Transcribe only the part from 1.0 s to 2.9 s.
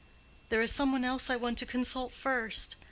else I want to consult first.